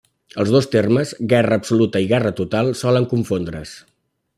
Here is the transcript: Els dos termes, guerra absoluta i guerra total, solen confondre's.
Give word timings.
Els 0.43 0.53
dos 0.55 0.67
termes, 0.75 1.11
guerra 1.35 1.59
absoluta 1.61 2.03
i 2.07 2.09
guerra 2.15 2.35
total, 2.43 2.75
solen 2.85 3.09
confondre's. 3.17 3.79